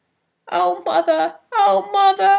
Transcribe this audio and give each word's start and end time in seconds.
"Oh, 0.51 0.81
mother! 0.83 1.37
oh, 1.53 1.87
mother! 1.91 2.29